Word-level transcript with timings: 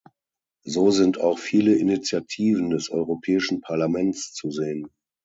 So 0.65 0.89
sind 0.89 1.19
auch 1.21 1.37
viele 1.37 1.75
Initiativen 1.75 2.71
des 2.71 2.89
Europäischen 2.89 3.61
Parlaments 3.61 4.33
zu 4.33 4.49
sehen. 4.49 4.89